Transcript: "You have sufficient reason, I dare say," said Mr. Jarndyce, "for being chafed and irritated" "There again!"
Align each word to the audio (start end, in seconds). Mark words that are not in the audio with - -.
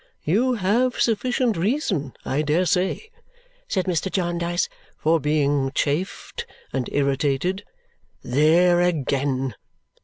"You 0.23 0.53
have 0.55 0.99
sufficient 0.99 1.55
reason, 1.57 2.15
I 2.25 2.41
dare 2.41 2.65
say," 2.65 3.11
said 3.67 3.85
Mr. 3.85 4.11
Jarndyce, 4.11 4.67
"for 4.97 5.19
being 5.19 5.71
chafed 5.75 6.47
and 6.73 6.89
irritated" 6.91 7.63
"There 8.39 8.81
again!" 8.81 9.53